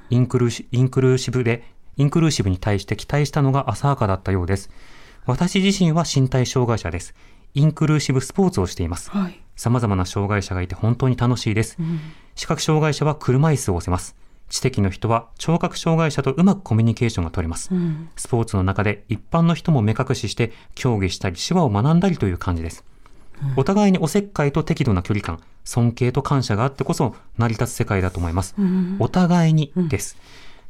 [0.09, 1.63] インクルーシインクルーシブで、
[1.97, 4.69] インクルーシブに対して期待したのが浅はかだったようです。
[5.25, 7.13] 私自身は身体障害者です。
[7.53, 9.09] インクルーシブスポーツをしています。
[9.11, 11.77] はい、様々な障害者がいて本当に楽しいです。
[12.35, 14.15] 視覚障害者は車椅子を押せます。
[14.49, 17.69] 知的の人は聴覚障害者とうまくコミュニケーションが取れます。
[17.73, 22.85] うんスポーツの中で一般の人も目隠しして競技したり手話を学んだりという感じです。
[23.55, 28.55] お互いにおせっかいと適度な距離感、尊敬と感謝があってこそ成り立つ世界だと思います。
[28.99, 30.15] お互いにです。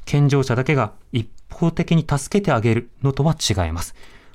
[0.06, 3.94] 健常者だけが一方的に助けてあげるのとは違います。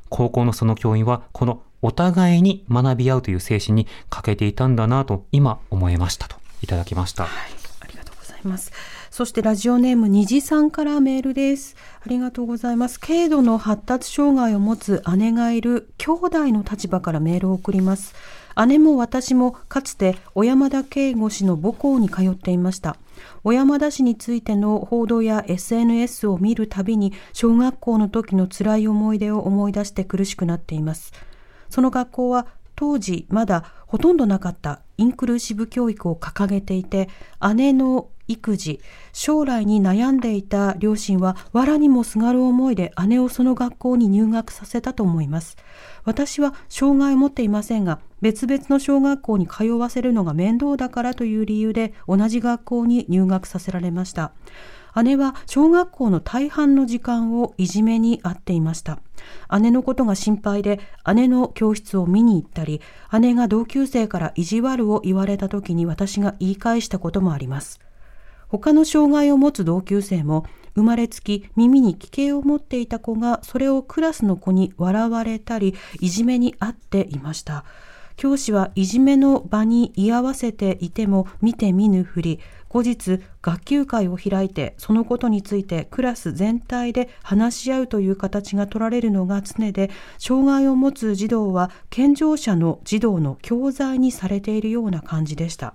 [0.09, 7.25] 高校のその教員はこのお互いに学び合うという精神に欠けていたんだなと今思いましたといただきました。
[7.25, 7.29] あ
[7.89, 8.71] りがとうございます。
[9.11, 11.75] そしてラジオネーム虹さんからメールです。
[12.07, 13.01] ありがとうございます。
[13.01, 18.15] 軽度の発達障害を持つ姉がいる兄弟の立場からメールを送ります。
[18.67, 22.97] 姉も私もかつて小山田圭吾氏の母校に通っていました。
[23.45, 31.13] 小山田氏についての報道や SNS を見るたびに小学校の時の辛い思い出を思い出して苦しくなっています。
[31.71, 37.09] その学校は当時まだほとんどなかったインクルーシブ教育を掲げていて
[37.55, 38.81] 姉の育児
[39.13, 45.57] 将来に悩んでいた両親は藁にもすがる思いで姉をその学校に入学させたと思います
[46.05, 54.33] 私は障害を持っていませんが別々の小学校に通わせるのが面倒だからという理由で同じ学校に入学させられました。
[55.03, 59.01] 姉は小学校の大半の時間をいじめに遭っていました。
[59.61, 60.81] 姉のことが心配で
[61.15, 62.81] 姉の教室を見に行ったり
[63.21, 67.81] 姉が同級生から意地悪を言われた時に私が言い返したこともあります。
[68.49, 77.65] 他の障害を持つ同級生も生まれつき耳に奇形を持っていた子がそれをクラスの子に笑われたりいじめにあっていました。
[78.17, 95.75] 教師はいじめの場に居合わせていても見て見ぬふり後日学級会を開いてそのことについてクラス全体で話し合うという形が取られるのが常で障害を持つ児童は健常者の児童の教材にされているような感じでした。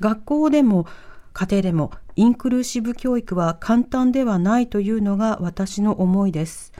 [0.00, 0.86] 学校でも
[1.32, 6.72] 家庭でもインクルーシブ教育は簡単ではないというのが私の思いです。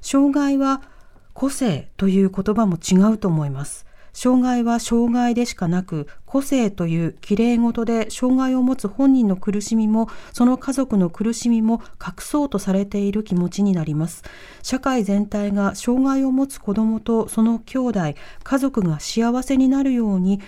[0.00, 0.82] 障害は
[1.40, 14.22] 個性という言葉も違うと思います障害は障害でしかなく個性というきれい事で障害を持つ本人の苦しみもその家族の苦しみも隠そうとされている気持ちになります
[14.62, 18.00] 社会全体が障害を持つ子どもとその兄弟
[18.42, 20.42] 家族が幸せになるように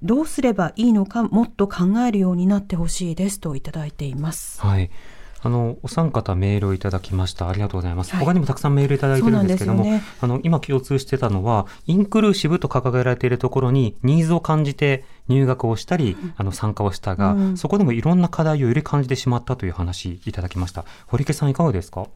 [0.00, 4.62] どうすればいいのかもっと考えるようになってほしいですといただいています。
[4.62, 4.90] はい。
[5.40, 7.48] あの、お三方メールをいただきました。
[7.48, 8.12] ありがとうございます。
[8.12, 20.84] はい他にもたくさんメールいただいてるんですけども、ねあの、今共通してたのは、インクルーシブと掲げられているところにニーズを感じて入学をしたり、あの、参加をしたが、うんそこでもいろんな課題をより感じてしまったという話いただきました。
[21.06, 22.06] 堀池さんいかがですか？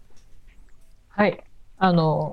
[1.08, 1.42] はい。
[1.78, 2.32] あの、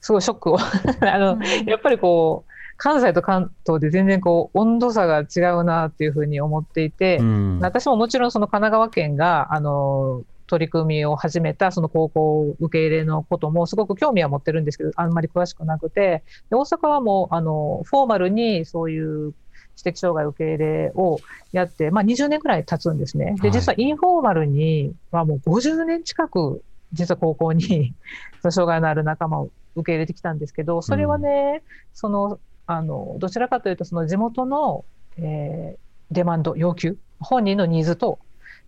[0.00, 0.58] すごいショックを。
[0.60, 2.47] あの、やっぱりこう、
[2.78, 7.58] 関西と関東で全然こう、温度差が違うなっていうふうに思っていて、うん。
[7.60, 19.34] 私ももちろんその神奈川県が、あの、取り組みを始めたその高校受け入れのこともすごく興味は持ってるんですけど、あんまり詳しくなくて、で大阪はもう、あの、フォーマルにそういう
[19.76, 21.18] 知的障害受け入れを
[21.52, 23.34] やって、まあ20年くらい経つんですね。
[23.36, 26.62] で、はい実はインフォーマルにはもう50年近く、
[26.92, 27.94] 実は高校に
[28.48, 31.62] 障害のある仲間を受け入れてきたんですけど、それはね、
[31.92, 34.84] その、あの、どちらかというと、その地元の、
[35.16, 35.78] えー
[36.10, 38.18] デマンド、要求、本人のニーズと、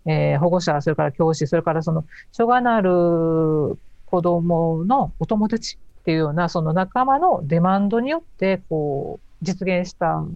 [0.04, 10.28] えー保護者、それから教師、それからその、障害のある子供のお友達っていうような、その仲間のデマンドによって、こう、実現したっ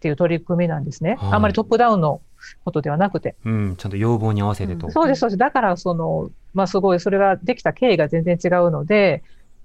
[0.00, 1.16] ていう取り組みなんですね。
[1.20, 2.20] はいあんまりトップダウンの
[2.64, 3.36] ことではなくて。
[3.44, 4.90] うん、ちゃんと要望に合わせてと。
[4.90, 5.38] そうです、そうです。
[5.38, 9.22] だから、その、まあ、すごい、それができた経緯が全然違うので、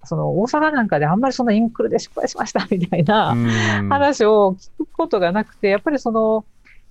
[0.08, 3.90] その、大阪なんかであんまりそのインクルで失敗しましたみたいな、うん。
[3.90, 6.46] 話を聞くことがなくて、やっぱりその、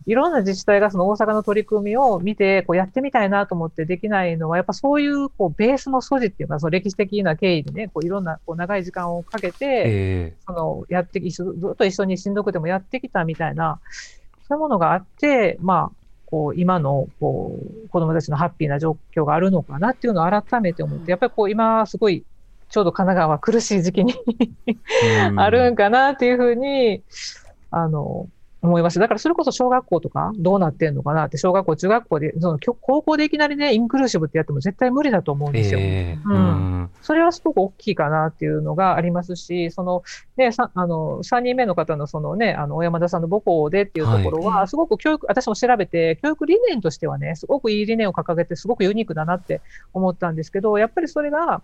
[0.07, 10.35] いろんな自治体がその大阪の取り組みを見て、こうやってみたいなと思ってできないのは、やっぱそういうこうベースの素地っていうか、その歴史的な経緯でね、こういろんなこう長い時間をかけて、え。
[10.47, 13.81] そのやってき、ずっと一緒にしんどくてもやってきたみたいな、
[14.47, 22.25] そういうものがあって、まあ、こう今のこう子供たちのハッピーな状況があるのかなっていうのを改めて思って、やっぱりこう今すごい、
[22.69, 24.15] ちょうど神奈川苦しい時期に
[25.37, 27.03] あるんかなっていうふうに、
[27.71, 28.29] あの、
[28.63, 29.01] 思いました。
[29.01, 35.81] だからそれこそ小学校とかどうなってんのかなって、小学校、中学校で、その高校でいきなりね、インクルーシブってやっても絶対無理だと思うんですよ。
[35.81, 36.19] ええ。
[36.25, 36.37] うん。
[36.37, 36.39] う
[36.85, 36.91] ん。
[37.01, 40.03] それはすごく大きいかなっていうのがありますし、その、
[40.37, 49.63] ね、さあの、3人目の方のそのね、あの、小山田さんの母校でっていうところは、すごく教育、私も調べて、教育理念としてはね、すごくいい理念を掲げて、すごくユニークだなって
[49.93, 51.63] 思ったんですけど、やっぱりそれが、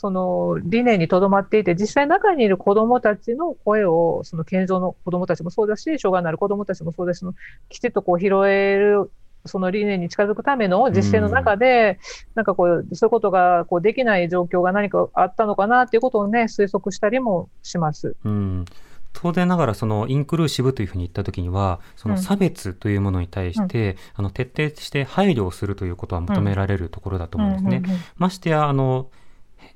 [0.00, 7.22] その理念にとどまっていて、実際中にいる子どもたちの声を、その健常の子どもたちもそうだし、障害のある子どもたちもそうだし、
[7.68, 9.10] きちっとこう拾える
[9.44, 11.98] その理念に近づくための実践の中で、
[12.34, 18.16] なんかこう、そういうことがこうできない状況が何かあったのかなっていうことをね、推測したりもします。
[18.24, 18.64] うん。
[19.12, 27.76] 当然ながらそのインクルーシブというふうに言ったときにはその差別というものに対して、あの徹底して配慮をするということは求められるところだと思うんですね。
[27.78, 27.98] うんうんうん。
[28.16, 29.10] ましてやあの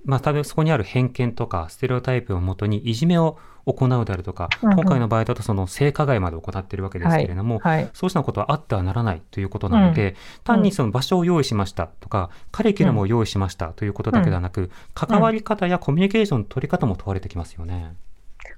[0.04, 7.88] まあ、多分そこにある偏見とかステレオタイプをもとにいじめを行うであるとか、うんうん今回の場合だとその性加害まで行っているわけですけれども、はい。
[7.94, 17.94] そうしたことはあってはならないということなので、単にその場所を用意しましたとか、カリキュラムを用意しましたということだけではなく、関わり方やコミュニケーションの取り方も問われてきますよね。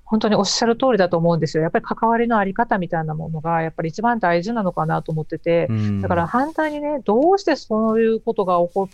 [0.05, 1.62] 本当におっしゃる通りだと思うんですよ。
[1.62, 8.89] やっぱり関わりのあり方みたいなものが、やっぱり一番大事なのかなと思ってて、うんだから反対にね、どうしてそういうことが起こっ、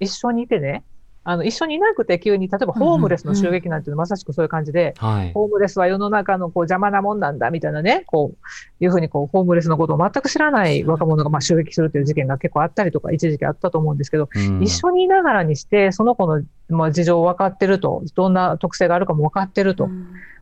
[0.00, 0.84] 一緒にいてね、
[1.28, 5.32] あの、一緒にいなくて急に、例えばホームレスの襲撃なんていうのはまさしくそういう感じで、はい。
[5.34, 14.62] ホームレスは世の中のこう邪魔なもんなんだみたいなね、こういうふうにこうホームレスのことを全く知らない若者がまあ襲撃するという事件が結構あったりとか、一時期あったと思うんですけど、うん。
[14.62, 19.90] 一緒にいながらにして、その子のまあ事情を分かってると、どんな特性があるかも分かってると、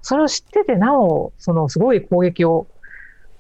[0.03, 2.69] それを知っててなお、そのすごい攻撃を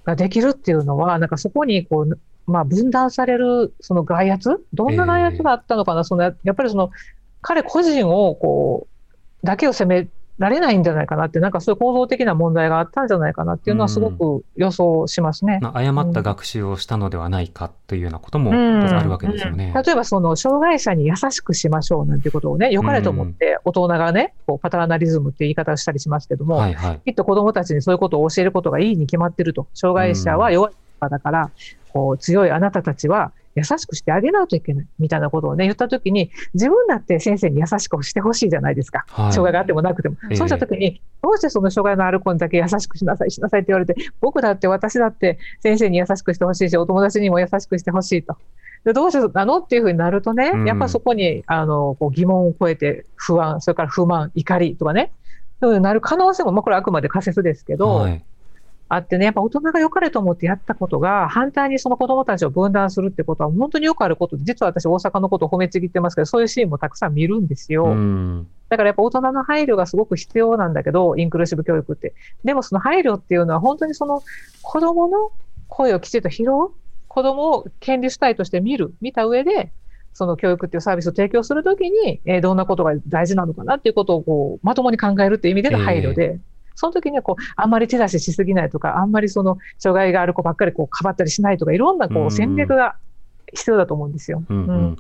[0.05, 6.91] ができるっていうのは、なんかそこにこう、まあ、分断されるその外圧、どんな外圧があったのかな、そのややっぱりその
[7.47, 15.61] 彼個人をこうだけを責められないんじゃないかなって、なんかそういう構造的な問題があったんじゃないかなっていうのは、すごく予想しますね。
[15.63, 19.73] まあ、誤った学習をしたのではないかというようなこともうんあるわけですよね。
[19.77, 27.01] うん例えばその障害者に優しくしましょうなんていうことをね、良かれと思って大人がね、こうパターナリズムっていう言い方をしたりしますけども、はいはい。
[27.05, 29.69] きっと子供たちにそういうことを教えることがいいに決まってると。
[29.75, 30.75] 障害者は弱い
[31.09, 31.51] だから、
[31.93, 39.05] こう強いあなたたちは優しくしてあげないといけないみたいなことをね、言ったときに、自分だって先生に優しくしてほしいじゃないですか。
[39.09, 40.17] はい障害があってもなくても。
[40.31, 48.37] ええそうしたときに、どうしてその障害のある子にだけ優しくしなさい、しなさいって言われて、僕だって私だって先生に優しくしてほしいし、お友達にも優しくしてほしいと。
[48.85, 55.13] でどうしてなのっていうふうになるとね、うんやっぱそこにあのこう疑問を超えて不安、それから不満、怒りとかね、
[55.61, 58.25] そういうなる可能性も、まあ、これはあくまで仮説ですけど、はい。
[58.89, 67.87] あってね、やっぱ大人が良かれと思ってやったことが、反対にその子供たちを分断するってことは本当によくあることで、実は私大阪のことを褒めちぎってますけど、そういうシーンもたくさん見るんですよ。
[67.87, 68.49] うん。
[68.69, 72.15] だからやっぱ大人の配慮がすごく必要なんだけど、インクルーシブ教育って。
[72.45, 74.23] でもその配慮っていうのは本当にその
[74.63, 75.33] 子供の
[75.67, 76.47] 声をきちんと拾う、
[77.09, 79.73] 子供を権利主体として見る、見た上で、
[80.13, 86.39] その教育っていうサービスを提供するときに、えーどんなことが大事なのかなっていうことをこうまともに考えるっていう意味での配慮で、
[86.77, 92.97] その時にはこう、あんまり手出ししすぎないとか、あんまりその障害がある子ばっかりこう、かばったりしないとか、いろんなこう戦略が
[93.53, 94.43] 必要だと思うんですよ。
[94.49, 94.97] うんうん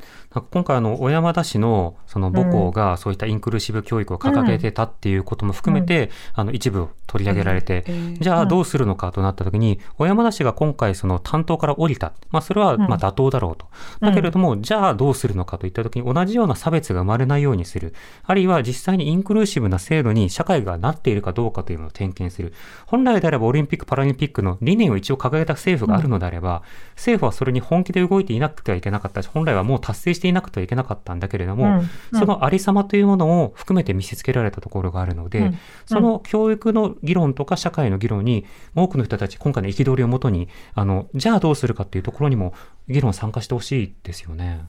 [0.50, 7.84] 今回あの小山田氏のその母校がそういったインクルーシブ教育を掲げてたっていうことも含めて、あの一部取り上げられて、
[8.20, 12.12] じゃあどうするのかとなった時に、小山田氏が今回その担当から降りた。
[12.30, 13.66] まあそれはまあ妥当だろうと。
[14.00, 17.94] だけれども、じゃあどうするのかといった時に同じような差別が生まれないようにする。
[18.24, 22.52] あるいは実際にインクルーシブな制度に社会がなっているかどうかというのを点検する。
[22.84, 26.62] 本来であればオリンピック・パラリンピックの理念を一応掲げた政府があるのであれば、
[26.94, 31.90] 政府はそれに本気で動いていなくてはいけなかったし、本来はもう達成していなくてはいけなかったんだけれども、うん。
[32.18, 35.58] そのありさまというものを含めて見せつけられたところがあるので、うん。
[35.86, 42.54] その教育の議論とか社会の議論に多くの人たち、今回の憤りをもとに、あの、じゃあどうするかっていうところにも
[42.88, 44.64] 議論参加してほしいですよね。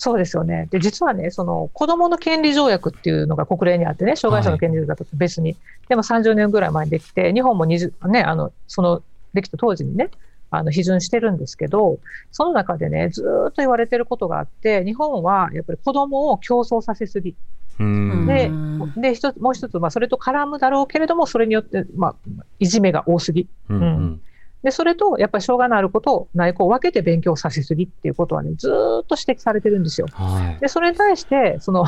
[0.00, 0.66] そうですよね。
[0.70, 5.56] で、実はね、その子供の権利条約っていうのが国連にあってね、障害者の権利条約と別に、
[5.90, 9.02] でも30年ぐらい前にできて、日本も20、ね、あの、その、
[9.34, 10.08] できた当時にね、
[10.50, 17.36] あの、批准してるんですけど、その中でね、ずーっと言われてることがあって、日本はやっぱり子供を競争させすぎ。
[17.78, 18.26] うん。
[18.26, 23.48] でうんで、一つ、もう一つ、まあ、それと絡むだろうけれども、それによって、まあ、いじめが多すぎ。
[23.68, 24.20] うんうん
[24.62, 30.06] で、それと、やっぱり障害のあることを内向を分けて勉強させすぎっていうことはね、ずーっと指摘されてるんですよ。
[30.12, 30.60] はい。
[30.60, 31.86] で、それに対して、その、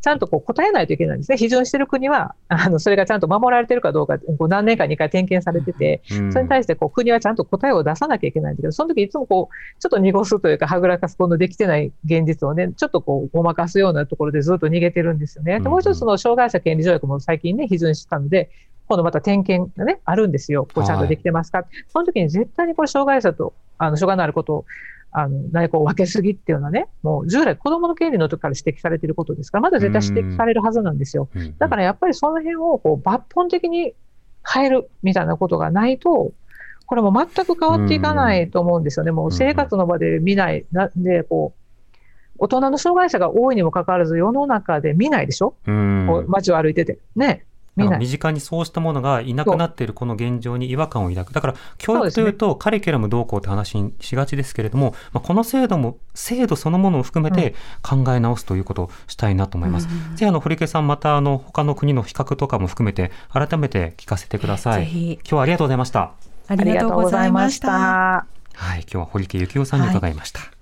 [0.00, 1.36] ちゃんとこう答えないといけないんですね。
[1.36, 15.60] 批准してる国は、あの、それがちゃんと守られてるかどうか、こう何年かに1回点検されてて、うんそれに対してこう国はちゃんと答えを出さなきゃいけないんだけど、その時いつもこう、ちょっと濁すというか、はぐらかす、このできてない現実をね、ちょっとこう、ごまかすようなところでずっと逃げてるんですよね。
[15.60, 18.50] で、もう一つその障害者権利条約も最近ね、批准したので、
[18.88, 20.68] 今度また点検がね、あるんですよ。
[20.74, 24.64] こうちゃんとできてますか、その時に絶対にこれ障害者と、あの、障害のあることを、
[25.12, 31.28] あの、内向を分けすぎっていうのはね、もう従来子供の権利の時から指摘されていることですから、まだ絶対指摘されるはずなんですよ。
[31.34, 33.94] うんだからやっぱりその辺をこう抜本的に
[34.50, 36.32] 変えるみたいなことがないと、
[36.86, 39.12] これも全く変わっていかないと思うんですよね。
[39.12, 41.62] もう生活の場で見ない、なで、こう、
[42.38, 45.70] 大人の障害者が多いにもかかわらず世の中で見ないでしょ、う
[46.28, 46.98] 街を歩いてて。
[47.14, 47.44] ね。
[47.76, 51.32] 見なんか身近にそうしたものがいなくなっているこの現状に違和感を抱く。
[51.32, 59.88] だから、教育というと、カリキュラムどうこうって話にしがちですけれども、まあ、この制度も、制度そのものを含めて考え直すということをしたいなと思います。
[59.88, 64.84] ぜひ、あの、堀池さん、また、あの、他の国の比較とかも含めて、改めて聞かせてください。
[64.84, 66.00] ぜひ今日はありがとうございました。
[66.00, 66.12] あ
[66.48, 67.70] ありがとうございました。
[67.70, 70.40] はい、今日は堀池幸雄さんに伺いました。
[70.40, 70.61] TBS